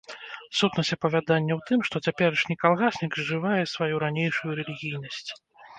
Сутнасць 0.59 0.89
апавядання 0.95 1.53
ў 1.57 1.61
тым, 1.69 1.79
што 1.89 1.95
цяперашні 2.07 2.59
калгаснік 2.65 3.11
зжывае 3.21 3.61
сваю 3.77 3.95
ранейшую 4.07 4.51
рэлігійнасць. 4.63 5.29